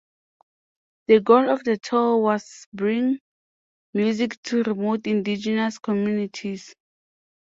[1.09, 3.19] The goal of the tour was bring
[3.93, 6.73] music to remote indigenous communities.